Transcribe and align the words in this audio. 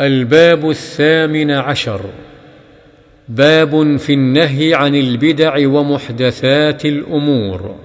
الباب 0.00 0.70
الثامن 0.70 1.50
عشر. 1.50 2.00
باب 3.28 3.96
في 3.96 4.12
النهي 4.12 4.74
عن 4.74 4.94
البدع 4.94 5.68
ومحدثات 5.68 6.84
الأمور. 6.84 7.76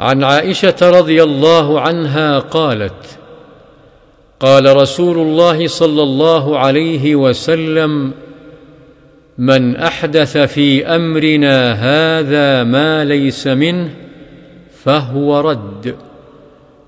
عن 0.00 0.24
عائشة 0.24 0.76
رضي 0.82 1.22
الله 1.22 1.80
عنها 1.80 2.38
قالت 2.38 3.18
قال 4.40 4.76
رسول 4.76 5.18
الله 5.18 5.66
صلى 5.66 6.02
الله 6.02 6.58
عليه 6.58 7.14
وسلم 7.14 8.12
من 9.38 9.76
أحدث 9.76 10.38
في 10.38 10.86
أمرنا 10.86 11.72
هذا 11.72 12.64
ما 12.64 13.04
ليس 13.04 13.46
منه 13.46 13.90
فهو 14.84 15.40
رد. 15.40 15.96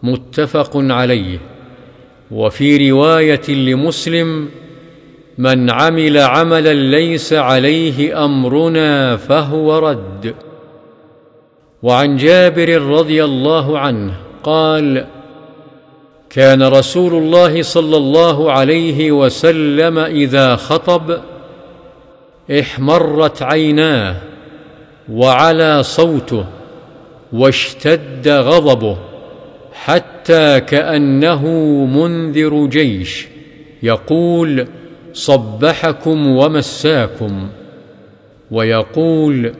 متفق 0.02 0.70
عليه. 0.74 1.55
وفي 2.30 2.90
رواية 2.90 3.48
لمسلم 3.48 4.48
من 5.38 5.70
عمل 5.70 6.18
عملا 6.18 6.74
ليس 6.74 7.32
عليه 7.32 8.24
أمرنا 8.24 9.16
فهو 9.16 9.78
رد. 9.78 10.34
وعن 11.82 12.16
جابر 12.16 12.82
رضي 12.82 13.24
الله 13.24 13.78
عنه 13.78 14.14
قال 14.42 15.06
كان 16.30 16.62
رسول 16.62 17.14
الله 17.14 17.62
صلى 17.62 17.96
الله 17.96 18.52
عليه 18.52 19.12
وسلم 19.12 19.98
إذا 19.98 20.56
خطب 20.56 21.18
احمرت 22.60 23.42
عيناه 23.42 24.16
وعلى 25.12 25.82
صوته 25.82 26.46
واشتد 27.32 28.28
غضبه. 28.28 28.96
حتى 29.84 30.60
كأنه 30.60 31.46
منذر 31.84 32.66
جيش 32.66 33.26
يقول 33.82 34.66
صبحكم 35.12 36.26
ومساكم 36.26 37.48
ويقول 38.50 39.52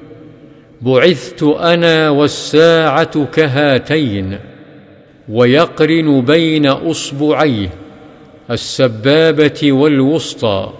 بعثت 0.83 1.43
أنا 1.43 2.11
والساعة 2.11 3.25
كهاتين 3.25 4.39
ويقرن 5.29 6.21
بين 6.21 6.67
أصبعيه 6.67 7.69
السبابة 8.51 9.73
والوسطى 9.73 10.73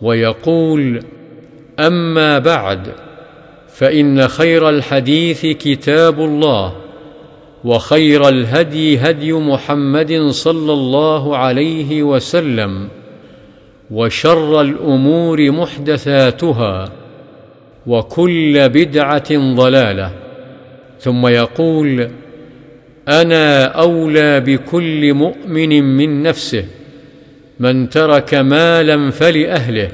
ويقول 0.00 1.02
أما 1.80 2.38
بعد 2.38 2.92
فإن 3.68 4.28
خير 4.28 4.68
الحديث 4.68 5.46
كتاب 5.46 6.20
الله 6.20 6.72
وخير 7.64 8.28
الهدي 8.28 8.98
هدي 8.98 9.32
محمد 9.32 10.12
صلى 10.30 10.72
الله 10.72 11.36
عليه 11.36 12.02
وسلم 12.02 12.88
وشر 13.90 14.60
الأمور 14.60 15.50
محدثاتها 15.50 16.92
وكل 17.86 18.68
بدعة 18.68 19.54
ضلالة. 19.54 20.12
ثم 21.00 21.26
يقول 21.26 22.08
أنا 23.08 23.64
أولى 23.64 24.40
بكل 24.40 25.14
مؤمن 25.14 25.96
من 25.96 26.22
نفسه 26.22 26.64
من 27.60 27.88
ترك 27.88 28.34
مالا 28.34 29.10
فلأهله 29.10 29.88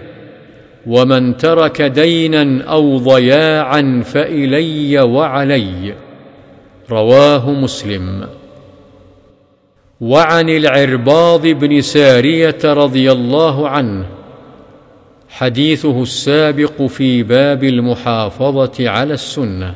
ومن 0.87 1.37
ترك 1.37 1.83
دينا 1.83 2.63
أو 2.65 2.99
ضياعا 2.99 4.03
فإلي 4.05 5.01
وعلي. 5.01 5.95
رواه 6.91 7.51
مسلم. 7.51 8.29
وعن 10.01 10.49
العرباض 10.49 11.47
بن 11.47 11.81
سارية 11.81 12.59
رضي 12.65 13.13
الله 13.13 13.69
عنه 13.69 14.07
حديثه 15.29 16.03
السابق 16.03 16.83
في 16.83 17.23
باب 17.23 17.65
المحافظة 17.65 18.89
على 18.89 19.15
السنة. 19.15 19.75